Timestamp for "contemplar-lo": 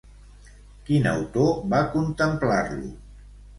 1.93-2.93